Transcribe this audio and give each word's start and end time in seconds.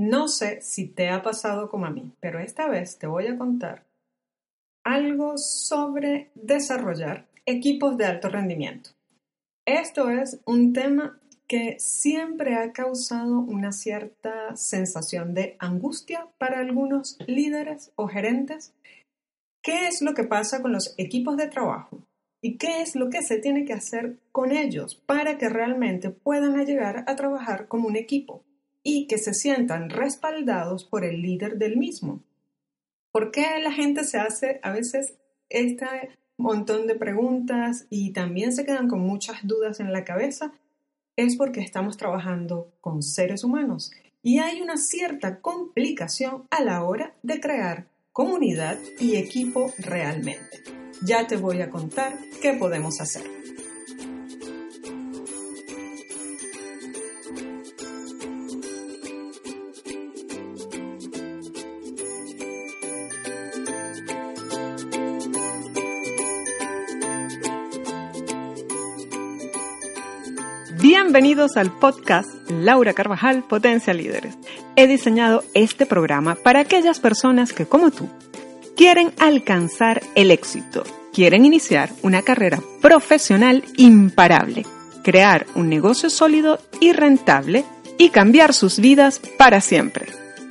No 0.00 0.28
sé 0.28 0.62
si 0.62 0.86
te 0.86 1.10
ha 1.10 1.20
pasado 1.20 1.68
como 1.68 1.84
a 1.84 1.90
mí, 1.90 2.10
pero 2.20 2.40
esta 2.40 2.66
vez 2.70 2.96
te 2.96 3.06
voy 3.06 3.26
a 3.26 3.36
contar 3.36 3.84
algo 4.82 5.36
sobre 5.36 6.30
desarrollar 6.34 7.28
equipos 7.44 7.98
de 7.98 8.06
alto 8.06 8.30
rendimiento. 8.30 8.92
Esto 9.66 10.08
es 10.08 10.40
un 10.46 10.72
tema 10.72 11.20
que 11.46 11.78
siempre 11.78 12.54
ha 12.54 12.72
causado 12.72 13.40
una 13.40 13.72
cierta 13.72 14.56
sensación 14.56 15.34
de 15.34 15.56
angustia 15.58 16.28
para 16.38 16.60
algunos 16.60 17.18
líderes 17.26 17.92
o 17.96 18.08
gerentes. 18.08 18.72
¿Qué 19.62 19.86
es 19.86 20.00
lo 20.00 20.14
que 20.14 20.24
pasa 20.24 20.62
con 20.62 20.72
los 20.72 20.94
equipos 20.96 21.36
de 21.36 21.48
trabajo? 21.48 22.00
¿Y 22.42 22.56
qué 22.56 22.80
es 22.80 22.96
lo 22.96 23.10
que 23.10 23.20
se 23.20 23.36
tiene 23.36 23.66
que 23.66 23.74
hacer 23.74 24.16
con 24.32 24.50
ellos 24.50 24.94
para 24.94 25.36
que 25.36 25.50
realmente 25.50 26.08
puedan 26.08 26.56
llegar 26.64 27.04
a 27.06 27.16
trabajar 27.16 27.68
como 27.68 27.86
un 27.86 27.96
equipo? 27.96 28.46
Y 28.82 29.06
que 29.06 29.18
se 29.18 29.34
sientan 29.34 29.90
respaldados 29.90 30.84
por 30.84 31.04
el 31.04 31.22
líder 31.22 31.58
del 31.58 31.76
mismo. 31.76 32.22
¿Por 33.12 33.30
qué 33.30 33.46
la 33.62 33.72
gente 33.72 34.04
se 34.04 34.18
hace 34.18 34.60
a 34.62 34.70
veces 34.70 35.14
este 35.48 35.86
montón 36.36 36.86
de 36.86 36.94
preguntas 36.94 37.86
y 37.90 38.12
también 38.12 38.52
se 38.52 38.64
quedan 38.64 38.88
con 38.88 39.00
muchas 39.00 39.38
dudas 39.42 39.80
en 39.80 39.92
la 39.92 40.04
cabeza? 40.04 40.52
Es 41.16 41.36
porque 41.36 41.60
estamos 41.60 41.96
trabajando 41.96 42.72
con 42.80 43.02
seres 43.02 43.44
humanos 43.44 43.90
y 44.22 44.38
hay 44.38 44.60
una 44.60 44.76
cierta 44.76 45.40
complicación 45.40 46.44
a 46.50 46.62
la 46.62 46.84
hora 46.84 47.14
de 47.22 47.40
crear 47.40 47.88
comunidad 48.12 48.78
y 48.98 49.16
equipo 49.16 49.72
realmente. 49.78 50.62
Ya 51.02 51.26
te 51.26 51.36
voy 51.36 51.62
a 51.62 51.70
contar 51.70 52.18
qué 52.42 52.52
podemos 52.52 53.00
hacer. 53.00 53.24
Bienvenidos 70.80 71.58
al 71.58 71.70
podcast 71.78 72.30
Laura 72.48 72.94
Carvajal, 72.94 73.42
Potencia 73.46 73.92
Líderes. 73.92 74.38
He 74.76 74.86
diseñado 74.86 75.44
este 75.52 75.84
programa 75.84 76.36
para 76.36 76.60
aquellas 76.60 77.00
personas 77.00 77.52
que, 77.52 77.66
como 77.66 77.90
tú, 77.90 78.08
quieren 78.78 79.12
alcanzar 79.18 80.00
el 80.14 80.30
éxito, 80.30 80.84
quieren 81.12 81.44
iniciar 81.44 81.90
una 82.00 82.22
carrera 82.22 82.62
profesional 82.80 83.62
imparable, 83.76 84.64
crear 85.04 85.46
un 85.54 85.68
negocio 85.68 86.08
sólido 86.08 86.58
y 86.80 86.92
rentable 86.92 87.66
y 87.98 88.08
cambiar 88.08 88.54
sus 88.54 88.80
vidas 88.80 89.20
para 89.36 89.60
siempre. 89.60 90.06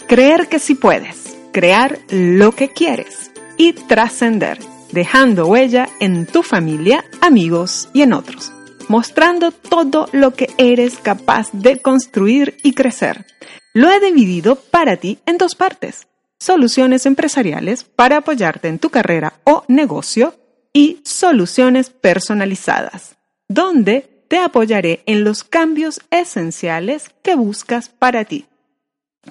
Creer 0.07 0.47
que 0.47 0.59
sí 0.59 0.75
puedes, 0.75 1.35
crear 1.51 1.97
lo 2.11 2.51
que 2.51 2.69
quieres 2.69 3.31
y 3.57 3.73
trascender, 3.73 4.59
dejando 4.91 5.47
huella 5.47 5.89
en 5.99 6.27
tu 6.27 6.43
familia, 6.43 7.03
amigos 7.19 7.89
y 7.93 8.03
en 8.03 8.13
otros 8.13 8.53
mostrando 8.89 9.51
todo 9.51 10.09
lo 10.11 10.33
que 10.33 10.49
eres 10.57 10.97
capaz 10.97 11.49
de 11.53 11.79
construir 11.79 12.57
y 12.63 12.73
crecer. 12.73 13.25
Lo 13.73 13.89
he 13.89 13.99
dividido 14.01 14.55
para 14.55 14.97
ti 14.97 15.19
en 15.25 15.37
dos 15.37 15.55
partes. 15.55 16.07
Soluciones 16.39 17.05
empresariales 17.05 17.83
para 17.83 18.17
apoyarte 18.17 18.67
en 18.67 18.79
tu 18.79 18.89
carrera 18.89 19.35
o 19.43 19.63
negocio 19.67 20.35
y 20.73 21.01
soluciones 21.05 21.89
personalizadas, 21.89 23.15
donde 23.47 24.23
te 24.27 24.39
apoyaré 24.39 25.03
en 25.05 25.23
los 25.23 25.43
cambios 25.43 26.01
esenciales 26.11 27.11
que 27.21 27.35
buscas 27.35 27.89
para 27.89 28.25
ti. 28.25 28.47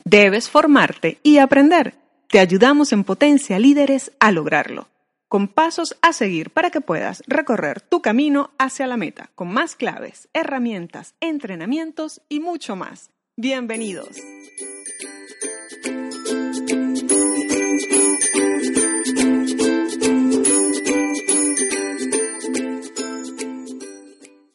Debes 0.04 0.48
formarte 0.48 1.18
y 1.22 1.38
aprender. 1.38 1.94
Te 2.28 2.38
ayudamos 2.38 2.92
en 2.92 3.04
Potencia 3.04 3.58
Líderes 3.58 4.12
a 4.20 4.30
lograrlo 4.30 4.86
con 5.28 5.48
pasos 5.48 5.96
a 6.00 6.12
seguir 6.12 6.50
para 6.50 6.70
que 6.70 6.80
puedas 6.80 7.22
recorrer 7.26 7.82
tu 7.82 8.00
camino 8.00 8.50
hacia 8.58 8.86
la 8.86 8.96
meta, 8.96 9.30
con 9.34 9.48
más 9.48 9.76
claves, 9.76 10.28
herramientas, 10.32 11.14
entrenamientos 11.20 12.22
y 12.28 12.40
mucho 12.40 12.76
más. 12.76 13.10
Bienvenidos. 13.36 14.16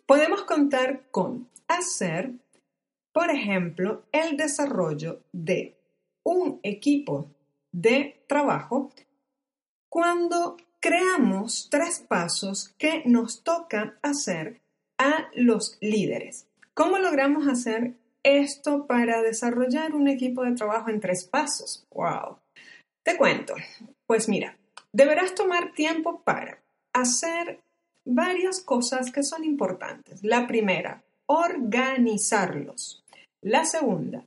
Podemos 0.07 0.43
contar 0.43 1.03
con 1.11 1.47
hacer, 1.67 2.31
por 3.11 3.29
ejemplo, 3.29 4.03
el 4.11 4.37
desarrollo 4.37 5.21
de 5.31 5.77
un 6.23 6.59
equipo 6.63 7.29
de 7.71 8.23
trabajo 8.27 8.91
cuando 9.93 10.57
creamos 10.79 11.67
tres 11.69 11.99
pasos 11.99 12.73
que 12.79 13.03
nos 13.05 13.43
toca 13.43 13.99
hacer 14.01 14.59
a 14.97 15.29
los 15.35 15.77
líderes. 15.81 16.47
¿Cómo 16.73 16.97
logramos 16.97 17.47
hacer 17.47 17.93
esto 18.23 18.87
para 18.87 19.21
desarrollar 19.21 19.93
un 19.93 20.07
equipo 20.07 20.45
de 20.45 20.53
trabajo 20.53 20.89
en 20.89 20.99
tres 20.99 21.25
pasos? 21.25 21.85
¡Wow! 21.91 22.39
Te 23.03 23.17
cuento. 23.17 23.53
Pues 24.07 24.27
mira, 24.27 24.57
deberás 24.91 25.35
tomar 25.35 25.73
tiempo 25.73 26.21
para 26.21 26.57
hacer 26.91 27.59
varias 28.03 28.61
cosas 28.61 29.11
que 29.11 29.21
son 29.21 29.43
importantes. 29.43 30.23
La 30.23 30.47
primera, 30.47 31.03
organizarlos. 31.27 33.03
La 33.41 33.63
segunda, 33.63 34.25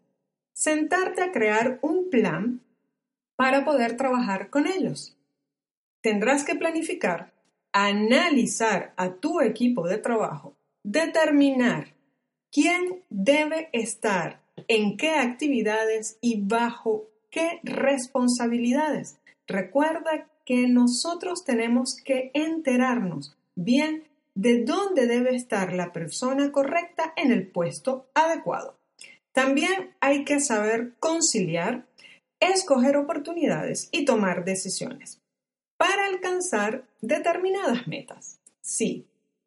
sentarte 0.52 1.22
a 1.22 1.32
crear 1.32 1.80
un 1.82 2.08
plan 2.08 2.60
para 3.34 3.64
poder 3.64 3.96
trabajar 3.96 4.48
con 4.48 4.68
ellos 4.68 5.15
tendrás 6.06 6.44
que 6.44 6.54
planificar, 6.54 7.32
analizar 7.72 8.94
a 8.96 9.14
tu 9.14 9.40
equipo 9.40 9.88
de 9.88 9.98
trabajo, 9.98 10.54
determinar 10.84 11.96
quién 12.52 13.02
debe 13.10 13.70
estar 13.72 14.40
en 14.68 14.96
qué 14.96 15.16
actividades 15.16 16.16
y 16.20 16.40
bajo 16.42 17.08
qué 17.28 17.58
responsabilidades. 17.64 19.18
Recuerda 19.48 20.30
que 20.44 20.68
nosotros 20.68 21.44
tenemos 21.44 21.96
que 21.96 22.30
enterarnos 22.34 23.36
bien 23.56 24.04
de 24.36 24.62
dónde 24.62 25.08
debe 25.08 25.34
estar 25.34 25.72
la 25.72 25.92
persona 25.92 26.52
correcta 26.52 27.14
en 27.16 27.32
el 27.32 27.48
puesto 27.48 28.06
adecuado. 28.14 28.78
También 29.32 29.96
hay 29.98 30.22
que 30.22 30.38
saber 30.38 30.94
conciliar, 31.00 31.84
escoger 32.38 32.96
oportunidades 32.96 33.88
y 33.90 34.04
tomar 34.04 34.44
decisiones 34.44 35.20
para 35.76 36.06
alcanzar 36.06 36.84
determinadas 37.00 37.86
metas. 37.86 38.40
Sí, 38.60 39.06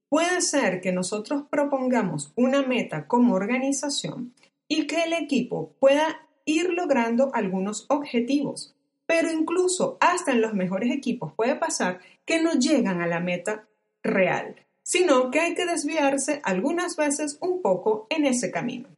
puede 0.10 0.42
ser 0.42 0.82
que 0.82 0.92
nosotros 0.92 1.44
propongamos 1.50 2.32
una 2.36 2.62
meta 2.62 3.08
como 3.08 3.36
organización 3.36 4.34
y 4.68 4.88
que 4.88 5.04
el 5.04 5.14
equipo 5.14 5.74
pueda 5.80 6.28
ir 6.46 6.70
logrando 6.72 7.32
algunos 7.34 7.86
objetivos, 7.90 8.76
pero 9.06 9.32
incluso 9.32 9.98
hasta 10.00 10.32
en 10.32 10.42
los 10.42 10.54
mejores 10.54 10.92
equipos 10.92 11.34
puede 11.34 11.56
pasar 11.56 12.00
que 12.26 12.42
no 12.42 12.54
llegan 12.54 13.02
a 13.02 13.08
la 13.08 13.20
meta 13.20 13.68
real, 14.04 14.56
sino 14.84 15.32
que 15.32 15.40
hay 15.40 15.56
que 15.56 15.66
desviarse 15.66 16.42
algunas 16.44 16.96
veces 16.96 17.38
un 17.42 17.62
poco 17.62 18.08
en 18.10 18.26
ese 18.26 18.52
camino. 18.52 18.90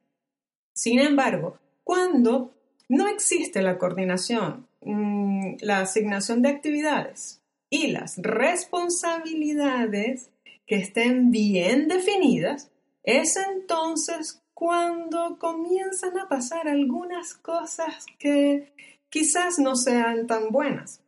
Sin 0.74 1.00
embargo, 1.00 1.58
cuando 1.84 2.54
no 2.88 3.08
existe 3.08 3.62
la 3.62 3.78
coordinación 3.78 4.68
Mm, 4.82 5.58
la 5.62 5.82
asignación 5.82 6.42
de 6.42 6.50
actividades 6.50 7.42
y 7.70 7.88
las 7.88 8.18
responsabilidades 8.18 10.32
que 10.66 10.78
estén 10.78 11.32
bien 11.32 11.88
definidas, 11.88 12.72
es 13.04 13.36
entonces 13.36 14.42
cuando 14.54 15.38
comienzan 15.40 16.18
a 16.18 16.30
pasar 16.30 16.68
algunas 16.68 17.34
cosas 17.34 18.06
que 18.20 18.72
quizás 19.10 19.60
no 19.60 19.76
sean 19.76 20.28
tan 20.28 20.50
buenas. 20.50 21.02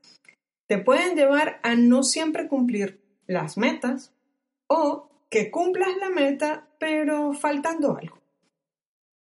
Te 0.67 0.79
pueden 0.79 1.15
llevar 1.15 1.59
a 1.63 1.75
no 1.75 2.03
siempre 2.03 2.47
cumplir 2.47 3.01
las 3.27 3.57
metas 3.57 4.11
o 4.67 5.09
que 5.29 5.49
cumplas 5.49 5.95
la 5.99 6.09
meta 6.09 6.67
pero 6.79 7.33
faltando 7.33 7.97
algo. 7.97 8.19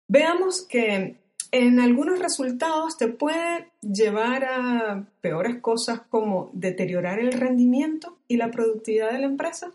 veamos 0.07 0.61
que 0.61 1.20
en 1.51 1.79
algunos 1.79 2.19
resultados 2.19 2.97
te 2.97 3.09
puede 3.09 3.71
llevar 3.81 4.45
a 4.45 5.05
peores 5.19 5.57
cosas 5.59 6.01
como 6.09 6.49
deteriorar 6.53 7.19
el 7.19 7.33
rendimiento 7.33 8.17
y 8.27 8.37
la 8.37 8.51
productividad 8.51 9.11
de 9.11 9.19
la 9.19 9.25
empresa. 9.25 9.71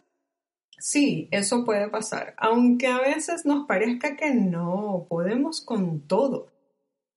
Sí, 0.78 1.28
eso 1.30 1.64
puede 1.64 1.88
pasar, 1.88 2.34
aunque 2.38 2.86
a 2.86 2.98
veces 2.98 3.46
nos 3.46 3.66
parezca 3.66 4.16
que 4.16 4.34
no 4.34 5.06
podemos 5.08 5.60
con 5.60 6.00
todo. 6.00 6.48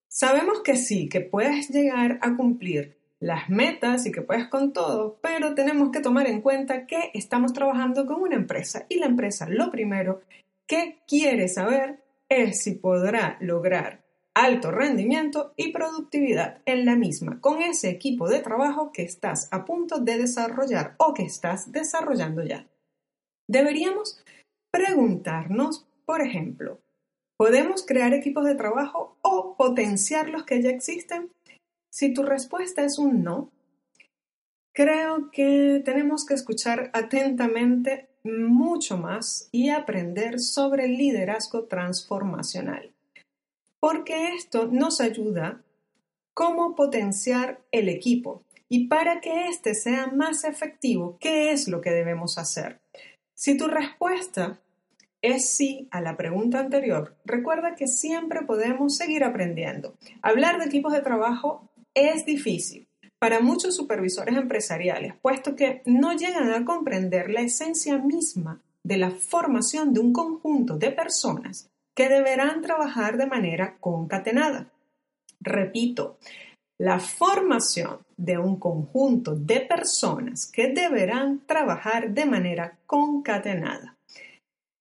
Sabemos 0.08 0.62
que 0.62 0.76
sí, 0.76 1.08
que 1.08 1.22
puedes 1.22 1.70
llegar 1.70 2.20
a 2.22 2.36
cumplir 2.36 2.98
las 3.20 3.50
metas 3.50 4.06
y 4.06 4.12
que 4.12 4.22
puedes 4.22 4.48
con 4.48 4.72
todo, 4.72 5.20
pero 5.22 5.56
tenemos 5.56 5.92
que 5.92 6.00
tomar 6.00 6.28
en 6.28 6.42
cuenta 6.42 6.86
que 6.88 7.12
estamos 7.14 7.54
trabajando 7.54 8.06
con 8.06 8.22
una 8.22 8.36
empresa 8.36 8.86
y 8.90 9.00
la 9.00 9.08
empresa 9.08 9.48
lo 9.50 9.72
primero 9.72 10.22
que 10.66 11.00
quiere 11.08 11.48
saber 11.50 12.00
es 12.30 12.62
si 12.62 12.76
podrá 12.76 13.38
lograr 13.42 13.99
alto 14.36 14.72
rendimiento 14.72 15.54
y 15.58 15.72
productividad 15.72 16.62
en 16.66 16.86
la 16.86 16.96
misma 16.96 17.40
con 17.42 17.62
ese 17.62 17.90
equipo 17.90 18.30
de 18.30 18.40
trabajo 18.40 18.92
que 18.92 19.04
estás 19.04 19.48
a 19.52 19.66
punto 19.66 20.00
de 20.00 20.18
desarrollar 20.18 20.96
o 20.98 21.14
que 21.14 21.24
estás 21.24 21.72
desarrollando 21.72 22.44
ya. 22.44 22.66
Deberíamos 23.48 24.24
preguntarnos, 24.72 25.88
por 26.06 26.22
ejemplo, 26.22 26.80
¿podemos 27.38 27.86
crear 27.86 28.14
equipos 28.14 28.46
de 28.46 28.56
trabajo 28.56 29.18
o 29.22 29.56
potenciar 29.58 30.30
los 30.30 30.44
que 30.44 30.62
ya 30.62 30.70
existen? 30.70 31.32
Si 31.92 32.14
tu 32.14 32.24
respuesta 32.24 32.84
es 32.84 33.00
un 33.00 33.24
no, 33.24 33.52
creo 34.74 35.32
que 35.32 35.82
tenemos 35.84 36.26
que 36.26 36.36
escuchar 36.36 36.92
atentamente 36.94 38.10
mucho 38.24 38.98
más 38.98 39.50
y 39.52 39.70
aprender 39.70 40.40
sobre 40.40 40.88
liderazgo 40.88 41.66
transformacional 41.66 42.94
porque 43.80 44.34
esto 44.36 44.68
nos 44.68 45.02
ayuda 45.02 45.64
cómo 46.34 46.76
potenciar 46.76 47.62
el 47.72 47.90
equipo 47.90 48.44
y 48.70 48.88
para 48.88 49.20
que 49.20 49.48
éste 49.48 49.74
sea 49.74 50.08
más 50.08 50.44
efectivo, 50.44 51.18
¿qué 51.20 51.52
es 51.52 51.68
lo 51.68 51.82
que 51.82 51.90
debemos 51.90 52.38
hacer? 52.38 52.80
Si 53.34 53.58
tu 53.58 53.68
respuesta 53.68 54.60
es 55.22 55.50
sí 55.50 55.88
a 55.92 56.02
la 56.02 56.16
pregunta 56.16 56.60
anterior, 56.60 57.18
recuerda 57.26 57.76
que 57.76 57.88
siempre 57.88 58.44
podemos 58.44 58.96
seguir 58.96 59.24
aprendiendo. 59.24 59.96
Hablar 60.22 60.60
de 60.60 60.66
equipos 60.66 60.94
de 60.94 61.02
trabajo 61.02 61.70
es 61.94 62.26
difícil 62.26 62.88
para 63.18 63.42
muchos 63.42 63.76
supervisores 63.76 64.38
empresariales, 64.38 65.14
puesto 65.22 65.56
que 65.56 65.82
no 65.86 66.14
llegan 66.14 66.54
a 66.54 66.64
comprender 66.64 67.30
la 67.30 67.42
esencia 67.42 67.98
misma 67.98 68.62
de 68.84 68.98
la 68.98 69.12
formación 69.12 69.94
de 69.94 70.00
un 70.00 70.14
conjunto 70.14 70.78
de 70.78 70.92
personas 70.92 71.70
que 72.00 72.08
deberán 72.08 72.62
trabajar 72.62 73.18
de 73.18 73.26
manera 73.26 73.76
concatenada. 73.78 74.72
Repito, 75.42 76.18
la 76.80 76.98
formación 76.98 78.06
de 78.16 78.38
un 78.38 78.58
conjunto 78.58 79.36
de 79.36 79.60
personas 79.60 80.50
que 80.50 80.70
deberán 80.70 81.46
trabajar 81.46 82.12
de 82.12 82.26
manera 82.26 82.78
concatenada. 82.86 83.98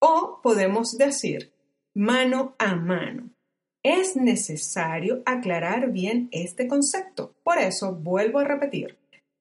O 0.00 0.38
podemos 0.40 0.96
decir 0.96 1.52
mano 1.92 2.54
a 2.56 2.76
mano. 2.76 3.30
Es 3.82 4.14
necesario 4.14 5.20
aclarar 5.26 5.90
bien 5.90 6.28
este 6.30 6.68
concepto. 6.68 7.34
Por 7.42 7.58
eso 7.58 7.96
vuelvo 7.96 8.38
a 8.38 8.44
repetir. 8.44 8.96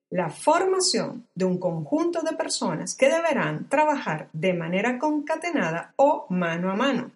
La 0.09 0.31
formación 0.31 1.27
de 1.35 1.45
un 1.45 1.59
conjunto 1.59 2.23
de 2.23 2.35
personas 2.35 2.95
que 2.95 3.07
deberán 3.07 3.69
trabajar 3.69 4.29
de 4.33 4.55
manera 4.55 4.97
concatenada 4.97 5.93
o 5.95 6.25
mano 6.31 6.71
a 6.71 6.75
mano. 6.75 7.11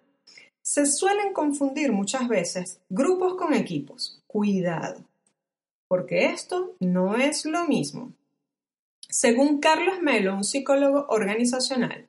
Se 0.74 0.86
suelen 0.86 1.34
confundir 1.34 1.92
muchas 1.92 2.26
veces 2.28 2.80
grupos 2.88 3.34
con 3.34 3.52
equipos. 3.52 4.22
Cuidado, 4.26 5.04
porque 5.86 6.24
esto 6.24 6.76
no 6.80 7.14
es 7.18 7.44
lo 7.44 7.66
mismo. 7.66 8.14
Según 9.06 9.60
Carlos 9.60 10.00
Melo, 10.00 10.34
un 10.34 10.44
psicólogo 10.44 11.04
organizacional, 11.10 12.08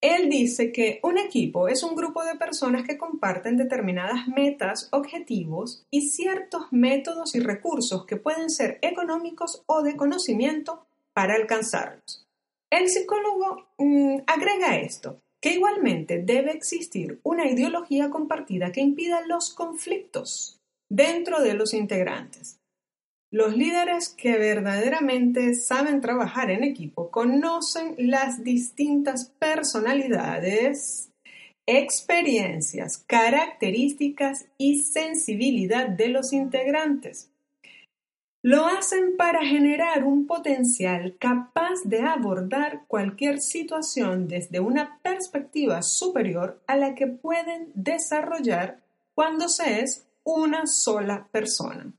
él 0.00 0.28
dice 0.28 0.72
que 0.72 0.98
un 1.04 1.16
equipo 1.16 1.68
es 1.68 1.84
un 1.84 1.94
grupo 1.94 2.24
de 2.24 2.34
personas 2.34 2.82
que 2.84 2.98
comparten 2.98 3.56
determinadas 3.56 4.26
metas, 4.26 4.88
objetivos 4.90 5.86
y 5.88 6.08
ciertos 6.08 6.62
métodos 6.72 7.36
y 7.36 7.38
recursos 7.38 8.04
que 8.04 8.16
pueden 8.16 8.50
ser 8.50 8.80
económicos 8.82 9.62
o 9.66 9.82
de 9.82 9.96
conocimiento 9.96 10.84
para 11.12 11.36
alcanzarlos. 11.36 12.26
El 12.68 12.88
psicólogo 12.88 13.68
mm, 13.78 14.22
agrega 14.26 14.76
esto 14.76 15.20
que 15.46 15.54
igualmente 15.54 16.18
debe 16.24 16.50
existir 16.50 17.20
una 17.22 17.48
ideología 17.48 18.10
compartida 18.10 18.72
que 18.72 18.80
impida 18.80 19.24
los 19.28 19.54
conflictos 19.54 20.58
dentro 20.90 21.40
de 21.40 21.54
los 21.54 21.72
integrantes. 21.72 22.58
Los 23.30 23.56
líderes 23.56 24.08
que 24.08 24.38
verdaderamente 24.38 25.54
saben 25.54 26.00
trabajar 26.00 26.50
en 26.50 26.64
equipo 26.64 27.12
conocen 27.12 27.94
las 27.96 28.42
distintas 28.42 29.26
personalidades, 29.38 31.12
experiencias, 31.64 32.98
características 33.06 34.46
y 34.58 34.80
sensibilidad 34.80 35.88
de 35.88 36.08
los 36.08 36.32
integrantes 36.32 37.30
lo 38.46 38.64
hacen 38.68 39.16
para 39.16 39.44
generar 39.44 40.04
un 40.04 40.24
potencial 40.24 41.16
capaz 41.18 41.82
de 41.82 42.02
abordar 42.02 42.84
cualquier 42.86 43.40
situación 43.40 44.28
desde 44.28 44.60
una 44.60 45.00
perspectiva 45.02 45.82
superior 45.82 46.62
a 46.68 46.76
la 46.76 46.94
que 46.94 47.08
pueden 47.08 47.72
desarrollar 47.74 48.78
cuando 49.16 49.48
se 49.48 49.80
es 49.80 50.06
una 50.22 50.68
sola 50.68 51.26
persona. 51.32 51.92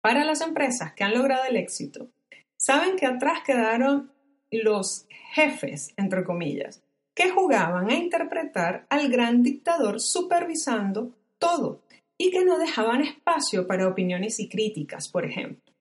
Para 0.00 0.24
las 0.24 0.40
empresas 0.40 0.94
que 0.94 1.04
han 1.04 1.14
logrado 1.14 1.44
el 1.44 1.54
éxito, 1.54 2.08
saben 2.56 2.96
que 2.96 3.06
atrás 3.06 3.42
quedaron 3.46 4.10
los 4.50 5.06
jefes, 5.32 5.94
entre 5.96 6.24
comillas, 6.24 6.82
que 7.14 7.30
jugaban 7.30 7.88
a 7.88 7.94
interpretar 7.94 8.84
al 8.88 9.08
gran 9.08 9.44
dictador 9.44 10.00
supervisando 10.00 11.12
todo 11.38 11.82
y 12.18 12.30
que 12.30 12.44
no 12.44 12.58
dejaban 12.58 13.02
espacio 13.02 13.66
para 13.66 13.88
opiniones 13.88 14.40
y 14.40 14.48
críticas, 14.48 15.08
por 15.08 15.24
ejemplo. 15.24 15.72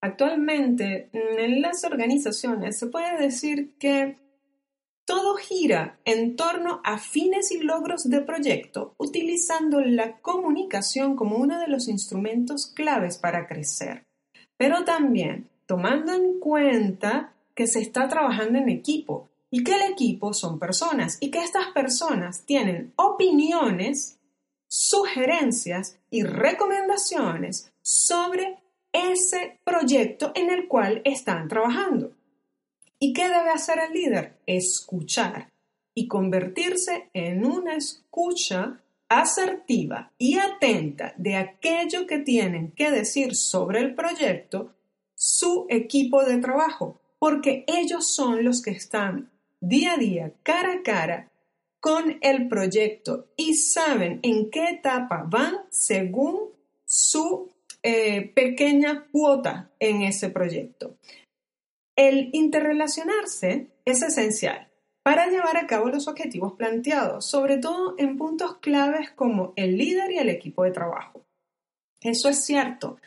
Actualmente, 0.00 1.08
en 1.12 1.60
las 1.60 1.82
organizaciones 1.84 2.78
se 2.78 2.86
puede 2.86 3.18
decir 3.18 3.74
que 3.78 4.16
todo 5.08 5.36
gira 5.36 5.98
en 6.04 6.36
torno 6.36 6.82
a 6.84 6.98
fines 6.98 7.50
y 7.50 7.60
logros 7.60 8.04
de 8.04 8.20
proyecto, 8.20 8.94
utilizando 8.98 9.80
la 9.80 10.18
comunicación 10.18 11.16
como 11.16 11.38
uno 11.38 11.58
de 11.58 11.66
los 11.66 11.88
instrumentos 11.88 12.66
claves 12.66 13.16
para 13.16 13.48
crecer, 13.48 14.04
pero 14.58 14.84
también 14.84 15.48
tomando 15.66 16.12
en 16.12 16.38
cuenta 16.38 17.32
que 17.54 17.66
se 17.66 17.80
está 17.80 18.06
trabajando 18.06 18.58
en 18.58 18.68
equipo 18.68 19.28
y 19.50 19.64
que 19.64 19.76
el 19.76 19.92
equipo 19.92 20.34
son 20.34 20.58
personas 20.58 21.16
y 21.20 21.30
que 21.30 21.42
estas 21.42 21.68
personas 21.68 22.44
tienen 22.44 22.92
opiniones 22.96 24.17
sugerencias 24.68 25.98
y 26.10 26.22
recomendaciones 26.22 27.72
sobre 27.82 28.58
ese 28.92 29.58
proyecto 29.64 30.32
en 30.34 30.50
el 30.50 30.68
cual 30.68 31.02
están 31.04 31.48
trabajando. 31.48 32.12
¿Y 32.98 33.12
qué 33.12 33.28
debe 33.28 33.50
hacer 33.50 33.78
el 33.78 33.92
líder? 33.92 34.38
Escuchar 34.46 35.48
y 35.94 36.06
convertirse 36.06 37.10
en 37.12 37.44
una 37.44 37.74
escucha 37.74 38.80
asertiva 39.08 40.12
y 40.18 40.38
atenta 40.38 41.14
de 41.16 41.36
aquello 41.36 42.06
que 42.06 42.18
tienen 42.18 42.72
que 42.72 42.90
decir 42.90 43.34
sobre 43.34 43.80
el 43.80 43.94
proyecto 43.94 44.74
su 45.14 45.66
equipo 45.68 46.24
de 46.24 46.38
trabajo, 46.38 47.00
porque 47.18 47.64
ellos 47.66 48.14
son 48.14 48.44
los 48.44 48.62
que 48.62 48.70
están 48.70 49.30
día 49.60 49.94
a 49.94 49.96
día, 49.96 50.32
cara 50.42 50.74
a 50.74 50.82
cara, 50.82 51.28
con 51.80 52.18
el 52.22 52.48
proyecto 52.48 53.28
y 53.36 53.54
saben 53.54 54.20
en 54.22 54.50
qué 54.50 54.64
etapa 54.70 55.24
van 55.26 55.56
según 55.70 56.50
su 56.84 57.50
eh, 57.82 58.32
pequeña 58.34 59.06
cuota 59.12 59.70
en 59.78 60.02
ese 60.02 60.30
proyecto. 60.30 60.96
El 61.96 62.30
interrelacionarse 62.32 63.68
es 63.84 64.02
esencial 64.02 64.68
para 65.02 65.28
llevar 65.28 65.56
a 65.56 65.66
cabo 65.66 65.88
los 65.88 66.08
objetivos 66.08 66.52
planteados, 66.54 67.26
sobre 67.26 67.58
todo 67.58 67.94
en 67.98 68.18
puntos 68.18 68.58
claves 68.58 69.10
como 69.10 69.52
el 69.56 69.78
líder 69.78 70.12
y 70.12 70.18
el 70.18 70.28
equipo 70.28 70.64
de 70.64 70.70
trabajo. 70.70 71.24
Eso 72.00 72.28
es 72.28 72.44
cierto, 72.44 72.98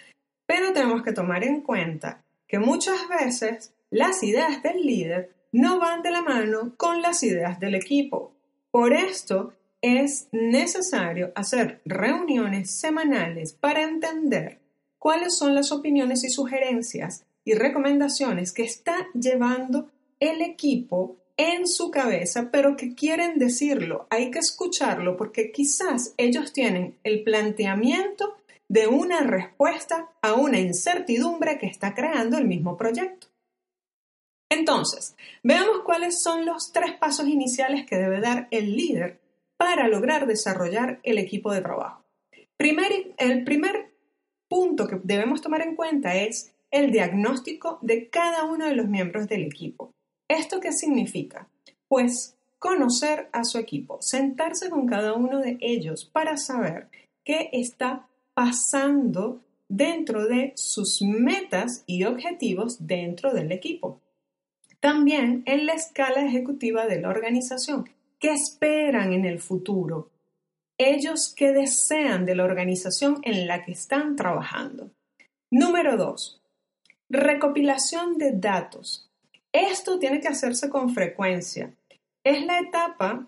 pero 0.46 0.74
tenemos 0.74 1.04
que 1.04 1.14
tomar 1.14 1.44
en 1.44 1.62
cuenta 1.62 2.24
que 2.48 2.60
muchas 2.60 3.08
veces 3.08 3.74
las 3.90 4.24
ideas 4.24 4.64
del 4.64 4.82
líder 4.82 5.36
no 5.52 5.80
van 5.80 6.02
de 6.02 6.12
la 6.12 6.22
mano 6.22 6.74
con 6.78 7.02
las 7.02 7.24
ideas 7.24 7.60
del 7.60 7.76
equipo 7.76 8.34
por 8.72 8.94
esto 8.94 9.54
es 9.82 10.28
necesario 10.32 11.32
hacer 11.36 11.82
reuniones 11.86 12.80
semanales 12.80 13.54
para 13.54 13.84
entender 13.84 14.60
cuáles 14.98 15.38
son 15.38 15.56
las 15.56 15.72
opiniones 15.72 16.24
y 16.24 16.30
sugerencias 16.30 17.26
y 17.44 17.54
recomendaciones 17.54 18.54
que 18.54 18.64
está 18.64 19.08
llevando 19.14 19.90
el 20.20 20.42
equipo 20.42 21.18
en 21.38 21.68
su 21.68 21.90
cabeza, 21.90 22.50
pero 22.52 22.76
que 22.78 22.94
quieren 22.94 23.40
decirlo. 23.40 24.06
Hay 24.12 24.30
que 24.30 24.40
escucharlo 24.40 25.18
porque 25.18 25.52
quizás 25.52 26.14
ellos 26.18 26.54
tienen 26.54 26.98
el 27.04 27.24
planteamiento 27.24 28.38
de 28.68 28.88
una 28.88 29.22
respuesta 29.22 30.12
a 30.22 30.34
una 30.34 30.60
incertidumbre 30.60 31.58
que 31.58 31.66
está 31.66 31.96
creando 31.96 32.38
el 32.38 32.48
mismo 32.48 32.78
proyecto. 32.78 33.31
Entonces, 34.52 35.16
veamos 35.44 35.84
cuáles 35.86 36.22
son 36.22 36.46
los 36.46 36.74
tres 36.74 36.92
pasos 37.00 37.26
iniciales 37.26 37.86
que 37.86 37.96
debe 37.96 38.20
dar 38.20 38.50
el 38.52 38.76
líder 38.76 39.22
para 39.56 39.88
lograr 39.88 40.28
desarrollar 40.28 41.00
el 41.04 41.18
equipo 41.20 41.54
de 41.54 41.62
trabajo. 41.62 42.04
el 42.60 43.44
primer 43.46 43.94
punto 44.50 44.90
que 44.90 45.00
debemos 45.04 45.42
tomar 45.42 45.62
en 45.62 45.78
cuenta 45.78 46.16
es 46.16 46.54
el 46.70 46.92
diagnóstico 46.92 47.80
de 47.82 48.10
cada 48.10 48.44
uno 48.44 48.66
de 48.66 48.76
los 48.76 48.90
miembros 48.90 49.30
del 49.30 49.44
equipo. 49.44 49.94
¿Esto 50.28 50.60
qué 50.60 50.74
significa? 50.74 51.48
Pues 51.88 52.36
conocer 52.60 53.30
a 53.32 53.46
su 53.46 53.58
equipo, 53.58 54.02
sentarse 54.02 54.70
con 54.70 54.86
cada 54.86 55.14
uno 55.14 55.40
de 55.40 55.60
ellos 55.62 56.04
para 56.04 56.36
saber 56.36 56.90
qué 57.24 57.50
está 57.54 58.06
pasando 58.34 59.40
dentro 59.70 60.28
de 60.28 60.52
sus 60.58 61.02
metas 61.02 61.86
y 61.86 62.04
objetivos 62.04 62.86
dentro 62.86 63.34
del 63.34 63.54
equipo. 63.54 64.02
También 64.82 65.44
en 65.46 65.68
la 65.68 65.74
escala 65.74 66.26
ejecutiva 66.26 66.88
de 66.88 67.00
la 67.00 67.10
organización, 67.10 67.88
qué 68.20 68.32
esperan 68.32 69.14
en 69.14 69.26
el 69.26 69.40
futuro, 69.40 70.10
ellos 70.80 71.34
qué 71.36 71.52
desean 71.52 72.26
de 72.26 72.34
la 72.34 72.44
organización 72.44 73.20
en 73.22 73.48
la 73.48 73.64
que 73.64 73.74
están 73.74 74.16
trabajando. 74.16 74.90
Número 75.52 75.98
dos, 75.98 76.42
recopilación 77.10 78.18
de 78.18 78.32
datos. 78.32 79.08
Esto 79.52 80.00
tiene 80.00 80.20
que 80.20 80.30
hacerse 80.30 80.70
con 80.70 80.94
frecuencia. 80.94 81.76
Es 82.24 82.44
la 82.46 82.60
etapa 82.60 83.28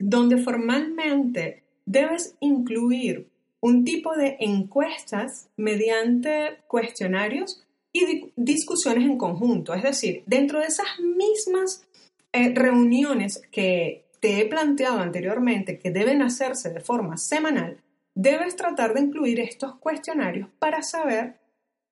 donde 0.00 0.38
formalmente 0.38 1.62
debes 1.86 2.34
incluir 2.40 3.28
un 3.60 3.84
tipo 3.84 4.16
de 4.16 4.36
encuestas 4.40 5.48
mediante 5.56 6.58
cuestionarios 6.66 7.62
y 7.92 8.32
discusiones 8.36 9.04
en 9.04 9.18
conjunto. 9.18 9.74
Es 9.74 9.82
decir, 9.82 10.22
dentro 10.26 10.60
de 10.60 10.66
esas 10.66 10.86
mismas 11.00 11.84
eh, 12.32 12.52
reuniones 12.54 13.42
que 13.50 14.04
te 14.20 14.40
he 14.40 14.46
planteado 14.46 15.00
anteriormente 15.00 15.78
que 15.78 15.90
deben 15.90 16.22
hacerse 16.22 16.70
de 16.70 16.80
forma 16.80 17.16
semanal, 17.16 17.76
debes 18.14 18.56
tratar 18.56 18.94
de 18.94 19.00
incluir 19.00 19.40
estos 19.40 19.76
cuestionarios 19.76 20.48
para 20.58 20.82
saber 20.82 21.36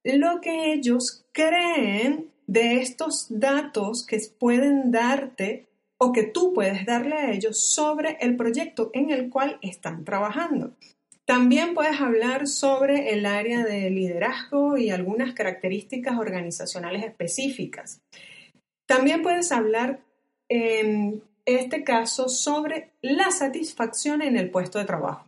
lo 0.04 0.40
que 0.40 0.72
ellos 0.72 1.24
creen 1.32 2.30
de 2.46 2.78
estos 2.78 3.26
datos 3.28 4.06
que 4.06 4.18
pueden 4.38 4.90
darte 4.90 5.66
o 5.98 6.12
que 6.12 6.22
tú 6.22 6.54
puedes 6.54 6.86
darle 6.86 7.14
a 7.14 7.30
ellos 7.32 7.60
sobre 7.60 8.16
el 8.20 8.36
proyecto 8.36 8.90
en 8.94 9.10
el 9.10 9.28
cual 9.28 9.58
están 9.60 10.04
trabajando. 10.04 10.72
También 11.30 11.74
puedes 11.74 12.00
hablar 12.00 12.48
sobre 12.48 13.12
el 13.12 13.24
área 13.24 13.62
de 13.64 13.88
liderazgo 13.88 14.76
y 14.76 14.90
algunas 14.90 15.32
características 15.32 16.18
organizacionales 16.18 17.04
específicas. 17.04 18.00
También 18.84 19.22
puedes 19.22 19.52
hablar 19.52 20.00
en 20.48 21.22
este 21.44 21.84
caso 21.84 22.28
sobre 22.28 22.90
la 23.00 23.30
satisfacción 23.30 24.22
en 24.22 24.36
el 24.36 24.50
puesto 24.50 24.80
de 24.80 24.86
trabajo. 24.86 25.24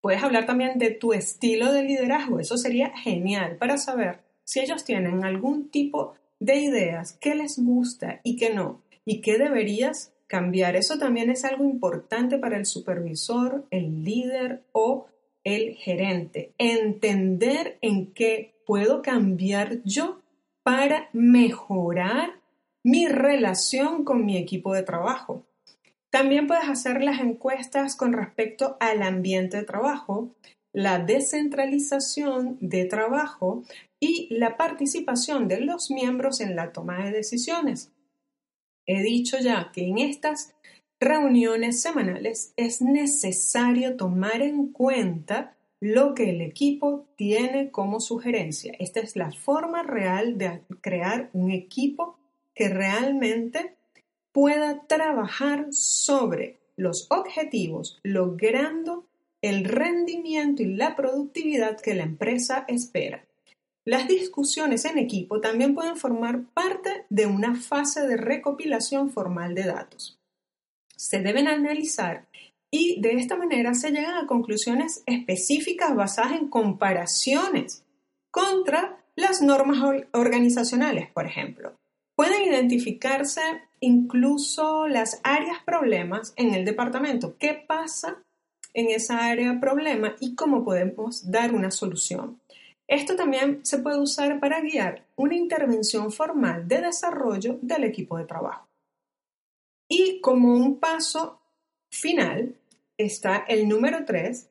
Puedes 0.00 0.22
hablar 0.22 0.46
también 0.46 0.78
de 0.78 0.90
tu 0.90 1.12
estilo 1.12 1.70
de 1.70 1.82
liderazgo. 1.82 2.40
Eso 2.40 2.56
sería 2.56 2.96
genial 2.96 3.56
para 3.56 3.76
saber 3.76 4.20
si 4.42 4.60
ellos 4.60 4.84
tienen 4.84 5.22
algún 5.22 5.68
tipo 5.68 6.14
de 6.40 6.56
ideas, 6.56 7.12
qué 7.20 7.34
les 7.34 7.62
gusta 7.62 8.22
y 8.24 8.36
qué 8.36 8.54
no, 8.54 8.80
y 9.04 9.20
qué 9.20 9.36
deberías 9.36 10.14
cambiar. 10.26 10.76
Eso 10.76 10.98
también 10.98 11.30
es 11.30 11.44
algo 11.44 11.64
importante 11.64 12.38
para 12.38 12.56
el 12.56 12.66
supervisor, 12.66 13.66
el 13.70 14.02
líder 14.02 14.64
o 14.72 15.06
el 15.44 15.74
gerente. 15.74 16.52
Entender 16.58 17.78
en 17.80 18.12
qué 18.12 18.54
puedo 18.66 19.02
cambiar 19.02 19.82
yo 19.84 20.20
para 20.62 21.08
mejorar 21.12 22.40
mi 22.82 23.06
relación 23.06 24.04
con 24.04 24.24
mi 24.24 24.36
equipo 24.36 24.74
de 24.74 24.82
trabajo. 24.82 25.46
También 26.10 26.46
puedes 26.46 26.68
hacer 26.68 27.02
las 27.02 27.20
encuestas 27.20 27.96
con 27.96 28.12
respecto 28.12 28.76
al 28.80 29.02
ambiente 29.02 29.58
de 29.58 29.64
trabajo, 29.64 30.34
la 30.72 30.98
descentralización 30.98 32.58
de 32.60 32.84
trabajo 32.84 33.64
y 34.00 34.28
la 34.34 34.56
participación 34.56 35.48
de 35.48 35.60
los 35.60 35.90
miembros 35.90 36.40
en 36.40 36.56
la 36.56 36.72
toma 36.72 37.04
de 37.04 37.12
decisiones. 37.12 37.92
He 38.86 39.02
dicho 39.02 39.38
ya 39.38 39.70
que 39.72 39.86
en 39.86 39.98
estas 39.98 40.54
reuniones 41.00 41.80
semanales 41.80 42.52
es 42.56 42.80
necesario 42.80 43.96
tomar 43.96 44.42
en 44.42 44.68
cuenta 44.68 45.56
lo 45.80 46.14
que 46.14 46.30
el 46.30 46.40
equipo 46.40 47.06
tiene 47.16 47.70
como 47.70 48.00
sugerencia. 48.00 48.74
Esta 48.78 49.00
es 49.00 49.16
la 49.16 49.30
forma 49.30 49.82
real 49.82 50.38
de 50.38 50.62
crear 50.80 51.30
un 51.32 51.50
equipo 51.50 52.18
que 52.54 52.68
realmente 52.68 53.76
pueda 54.32 54.86
trabajar 54.86 55.66
sobre 55.70 56.58
los 56.76 57.06
objetivos, 57.10 58.00
logrando 58.02 59.06
el 59.42 59.64
rendimiento 59.64 60.62
y 60.62 60.74
la 60.74 60.96
productividad 60.96 61.80
que 61.80 61.94
la 61.94 62.04
empresa 62.04 62.64
espera. 62.68 63.25
Las 63.86 64.08
discusiones 64.08 64.84
en 64.84 64.98
equipo 64.98 65.40
también 65.40 65.72
pueden 65.72 65.96
formar 65.96 66.42
parte 66.52 67.06
de 67.08 67.26
una 67.26 67.54
fase 67.54 68.04
de 68.04 68.16
recopilación 68.16 69.10
formal 69.10 69.54
de 69.54 69.62
datos. 69.62 70.18
Se 70.96 71.20
deben 71.20 71.46
analizar 71.46 72.26
y 72.68 73.00
de 73.00 73.12
esta 73.12 73.36
manera 73.36 73.74
se 73.74 73.92
llegan 73.92 74.16
a 74.16 74.26
conclusiones 74.26 75.04
específicas 75.06 75.94
basadas 75.94 76.32
en 76.32 76.48
comparaciones 76.48 77.84
contra 78.32 78.98
las 79.14 79.40
normas 79.40 79.78
organizacionales, 80.12 81.08
por 81.12 81.26
ejemplo. 81.26 81.78
Pueden 82.16 82.42
identificarse 82.42 83.40
incluso 83.78 84.88
las 84.88 85.20
áreas 85.22 85.58
problemas 85.64 86.34
en 86.34 86.54
el 86.54 86.64
departamento. 86.64 87.36
¿Qué 87.38 87.54
pasa 87.54 88.20
en 88.74 88.90
esa 88.90 89.26
área 89.26 89.60
problema 89.60 90.16
y 90.18 90.34
cómo 90.34 90.64
podemos 90.64 91.30
dar 91.30 91.54
una 91.54 91.70
solución? 91.70 92.40
Esto 92.88 93.16
también 93.16 93.64
se 93.64 93.78
puede 93.78 93.98
usar 93.98 94.38
para 94.38 94.60
guiar 94.60 95.06
una 95.16 95.34
intervención 95.34 96.12
formal 96.12 96.68
de 96.68 96.82
desarrollo 96.82 97.58
del 97.62 97.84
equipo 97.84 98.16
de 98.16 98.26
trabajo. 98.26 98.68
Y 99.88 100.20
como 100.20 100.54
un 100.54 100.78
paso 100.78 101.40
final 101.90 102.56
está 102.96 103.36
el 103.48 103.68
número 103.68 104.04
3, 104.04 104.48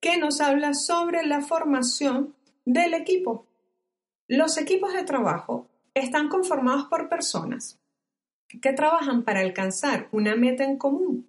que 0.00 0.18
nos 0.18 0.40
habla 0.40 0.74
sobre 0.74 1.26
la 1.26 1.40
formación 1.40 2.34
del 2.64 2.94
equipo. 2.94 3.46
Los 4.28 4.58
equipos 4.58 4.92
de 4.92 5.04
trabajo 5.04 5.68
están 5.94 6.28
conformados 6.28 6.86
por 6.86 7.08
personas 7.08 7.80
que 8.62 8.72
trabajan 8.72 9.24
para 9.24 9.40
alcanzar 9.40 10.08
una 10.12 10.36
meta 10.36 10.64
en 10.64 10.78
común 10.78 11.28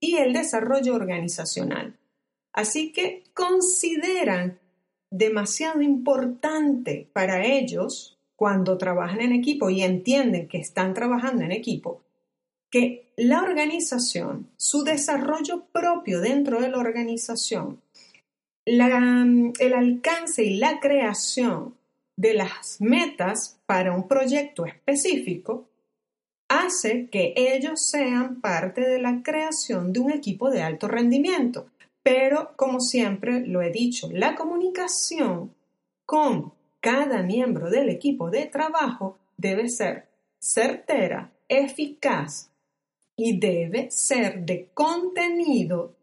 y 0.00 0.16
el 0.16 0.32
desarrollo 0.32 0.94
organizacional. 0.94 1.98
Así 2.52 2.92
que 2.92 3.24
consideran 3.34 4.60
demasiado 5.16 5.80
importante 5.80 7.08
para 7.12 7.44
ellos 7.44 8.18
cuando 8.34 8.76
trabajan 8.78 9.20
en 9.20 9.32
equipo 9.32 9.70
y 9.70 9.82
entienden 9.82 10.48
que 10.48 10.58
están 10.58 10.92
trabajando 10.92 11.44
en 11.44 11.52
equipo, 11.52 12.02
que 12.68 13.12
la 13.16 13.42
organización, 13.42 14.48
su 14.56 14.82
desarrollo 14.82 15.66
propio 15.72 16.20
dentro 16.20 16.60
de 16.60 16.68
la 16.68 16.78
organización, 16.78 17.80
el 18.64 18.80
alcance 19.74 20.42
y 20.42 20.56
la 20.56 20.80
creación 20.80 21.74
de 22.16 22.34
las 22.34 22.80
metas 22.80 23.60
para 23.66 23.92
un 23.92 24.08
proyecto 24.08 24.66
específico 24.66 25.68
hace 26.48 27.08
que 27.08 27.34
ellos 27.36 27.86
sean 27.86 28.40
parte 28.40 28.80
de 28.80 29.00
la 29.00 29.22
creación 29.22 29.92
de 29.92 30.00
un 30.00 30.10
equipo 30.10 30.50
de 30.50 30.62
alto 30.62 30.88
rendimiento. 30.88 31.68
Pero, 32.04 32.52
como 32.56 32.80
siempre 32.80 33.46
lo 33.46 33.62
he 33.62 33.70
dicho, 33.70 34.10
la 34.12 34.36
comunicación 34.36 35.54
con 36.04 36.52
cada 36.80 37.22
miembro 37.22 37.70
del 37.70 37.88
equipo 37.88 38.30
de 38.30 38.44
trabajo 38.44 39.18
debe 39.38 39.70
ser 39.70 40.06
certera, 40.38 41.32
eficaz 41.48 42.50
y 43.16 43.38
debe 43.38 43.90
ser 43.90 44.44
de 44.44 44.68
contenido 44.74 45.96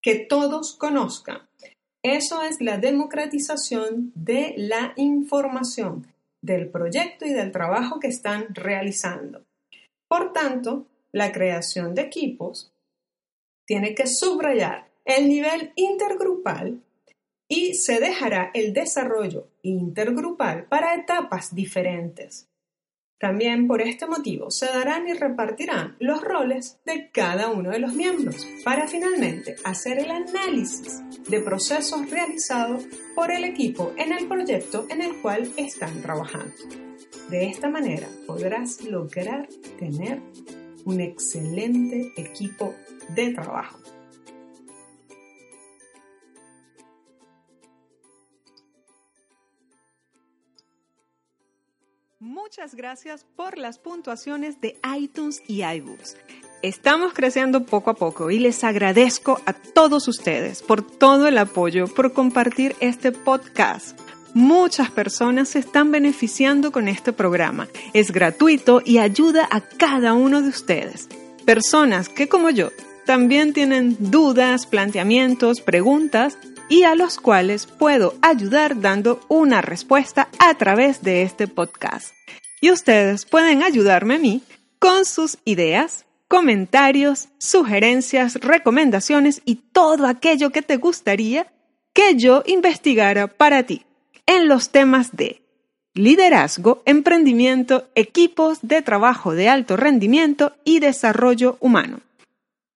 que 0.00 0.20
todos 0.20 0.76
conozcan. 0.76 1.42
Eso 2.00 2.42
es 2.42 2.60
la 2.60 2.78
democratización 2.78 4.12
de 4.14 4.54
la 4.56 4.92
información, 4.96 6.06
del 6.42 6.68
proyecto 6.68 7.24
y 7.24 7.32
del 7.32 7.50
trabajo 7.50 7.98
que 7.98 8.08
están 8.08 8.54
realizando. 8.54 9.42
Por 10.06 10.32
tanto, 10.32 10.86
la 11.10 11.32
creación 11.32 11.94
de 11.94 12.02
equipos 12.02 12.70
tiene 13.66 13.96
que 13.96 14.06
subrayar 14.06 14.93
el 15.04 15.28
nivel 15.28 15.72
intergrupal 15.76 16.82
y 17.48 17.74
se 17.74 18.00
dejará 18.00 18.50
el 18.54 18.72
desarrollo 18.72 19.48
intergrupal 19.62 20.66
para 20.66 20.94
etapas 20.94 21.54
diferentes. 21.54 22.48
También 23.18 23.68
por 23.68 23.80
este 23.80 24.06
motivo 24.06 24.50
se 24.50 24.66
darán 24.66 25.08
y 25.08 25.14
repartirán 25.14 25.96
los 25.98 26.20
roles 26.22 26.78
de 26.84 27.10
cada 27.10 27.50
uno 27.50 27.70
de 27.70 27.78
los 27.78 27.94
miembros 27.94 28.46
para 28.64 28.88
finalmente 28.88 29.56
hacer 29.64 29.98
el 29.98 30.10
análisis 30.10 31.02
de 31.30 31.40
procesos 31.40 32.10
realizados 32.10 32.84
por 33.14 33.30
el 33.30 33.44
equipo 33.44 33.92
en 33.96 34.12
el 34.12 34.26
proyecto 34.26 34.86
en 34.90 35.00
el 35.00 35.22
cual 35.22 35.50
están 35.56 36.02
trabajando. 36.02 36.54
De 37.30 37.46
esta 37.46 37.70
manera 37.70 38.08
podrás 38.26 38.82
lograr 38.82 39.48
tener 39.78 40.20
un 40.84 41.00
excelente 41.00 42.12
equipo 42.16 42.74
de 43.14 43.32
trabajo. 43.32 43.78
Muchas 52.24 52.74
gracias 52.74 53.26
por 53.36 53.58
las 53.58 53.76
puntuaciones 53.76 54.58
de 54.58 54.78
iTunes 54.98 55.42
y 55.46 55.62
iBooks. 55.62 56.16
Estamos 56.62 57.12
creciendo 57.12 57.66
poco 57.66 57.90
a 57.90 57.94
poco 57.96 58.30
y 58.30 58.38
les 58.38 58.64
agradezco 58.64 59.42
a 59.44 59.52
todos 59.52 60.08
ustedes 60.08 60.62
por 60.62 60.80
todo 60.80 61.28
el 61.28 61.36
apoyo, 61.36 61.86
por 61.86 62.14
compartir 62.14 62.76
este 62.80 63.12
podcast. 63.12 64.00
Muchas 64.32 64.90
personas 64.90 65.50
se 65.50 65.58
están 65.58 65.92
beneficiando 65.92 66.72
con 66.72 66.88
este 66.88 67.12
programa. 67.12 67.68
Es 67.92 68.10
gratuito 68.10 68.80
y 68.82 68.96
ayuda 68.96 69.46
a 69.50 69.60
cada 69.60 70.14
uno 70.14 70.40
de 70.40 70.48
ustedes. 70.48 71.10
Personas 71.44 72.08
que 72.08 72.26
como 72.26 72.48
yo 72.48 72.70
también 73.04 73.52
tienen 73.52 73.98
dudas, 73.98 74.64
planteamientos, 74.64 75.60
preguntas 75.60 76.38
y 76.68 76.84
a 76.84 76.94
los 76.94 77.18
cuales 77.18 77.66
puedo 77.66 78.14
ayudar 78.22 78.80
dando 78.80 79.20
una 79.28 79.60
respuesta 79.60 80.28
a 80.38 80.54
través 80.54 81.02
de 81.02 81.22
este 81.22 81.46
podcast. 81.46 82.14
Y 82.60 82.70
ustedes 82.70 83.26
pueden 83.26 83.62
ayudarme 83.62 84.14
a 84.14 84.18
mí 84.18 84.42
con 84.78 85.04
sus 85.04 85.38
ideas, 85.44 86.06
comentarios, 86.28 87.28
sugerencias, 87.38 88.36
recomendaciones 88.36 89.42
y 89.44 89.56
todo 89.56 90.06
aquello 90.06 90.50
que 90.50 90.62
te 90.62 90.76
gustaría 90.76 91.52
que 91.92 92.16
yo 92.16 92.42
investigara 92.46 93.28
para 93.28 93.62
ti 93.64 93.84
en 94.26 94.48
los 94.48 94.70
temas 94.70 95.16
de 95.16 95.42
liderazgo, 95.94 96.82
emprendimiento, 96.86 97.88
equipos 97.94 98.58
de 98.62 98.82
trabajo 98.82 99.34
de 99.34 99.48
alto 99.48 99.76
rendimiento 99.76 100.56
y 100.64 100.80
desarrollo 100.80 101.56
humano. 101.60 102.00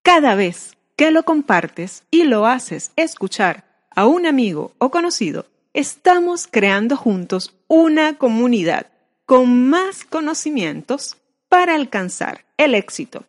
Cada 0.03 0.37
vez 0.37 0.77
que 0.97 1.11
lo 1.11 1.25
compartes 1.25 2.05
y 2.11 2.25
lo 2.25 2.47
haces 2.47 2.93
escuchar 2.97 3.68
a 3.99 4.07
un 4.07 4.27
amigo 4.27 4.75
o 4.79 4.93
conocido, 4.93 5.47
estamos 5.75 6.47
creando 6.47 6.97
juntos 6.97 7.57
una 7.67 8.17
comunidad 8.17 8.87
con 9.27 9.69
más 9.69 10.05
conocimientos 10.05 11.17
para 11.49 11.75
alcanzar 11.75 12.45
el 12.59 12.77
éxito. 12.77 13.25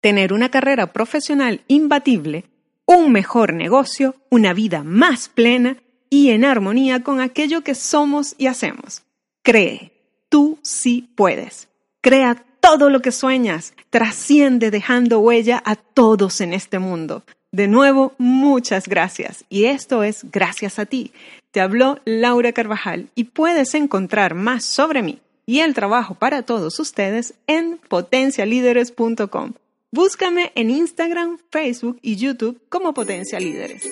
Tener 0.00 0.32
una 0.32 0.52
carrera 0.52 0.92
profesional 0.92 1.62
imbatible, 1.66 2.44
un 2.86 3.10
mejor 3.10 3.54
negocio, 3.54 4.14
una 4.30 4.52
vida 4.52 4.84
más 4.84 5.28
plena 5.28 5.78
y 6.08 6.30
en 6.30 6.44
armonía 6.44 7.02
con 7.02 7.20
aquello 7.20 7.62
que 7.62 7.74
somos 7.74 8.36
y 8.38 8.46
hacemos. 8.46 9.02
Cree, 9.42 9.90
tú 10.28 10.60
sí 10.62 11.10
puedes. 11.16 11.66
Crea 12.00 12.44
todo 12.60 12.88
lo 12.88 13.02
que 13.02 13.10
sueñas, 13.10 13.74
trasciende 13.90 14.70
dejando 14.70 15.18
huella 15.18 15.60
a 15.66 15.74
todos 15.74 16.40
en 16.40 16.52
este 16.52 16.78
mundo. 16.78 17.24
De 17.52 17.68
nuevo, 17.68 18.14
muchas 18.16 18.88
gracias. 18.88 19.44
Y 19.50 19.66
esto 19.66 20.02
es 20.02 20.24
gracias 20.32 20.78
a 20.78 20.86
ti. 20.86 21.12
Te 21.50 21.60
habló 21.60 22.00
Laura 22.06 22.52
Carvajal 22.52 23.10
y 23.14 23.24
puedes 23.24 23.74
encontrar 23.74 24.34
más 24.34 24.64
sobre 24.64 25.02
mí 25.02 25.20
y 25.44 25.60
el 25.60 25.74
trabajo 25.74 26.14
para 26.14 26.42
todos 26.42 26.80
ustedes 26.80 27.34
en 27.46 27.78
potencialíderes.com. 27.88 29.52
Búscame 29.90 30.52
en 30.54 30.70
Instagram, 30.70 31.36
Facebook 31.50 31.98
y 32.00 32.16
YouTube 32.16 32.58
como 32.70 32.94
Potencia 32.94 33.38
Líderes. 33.38 33.82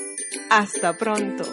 Hasta 0.49 0.97
pronto. 0.97 1.45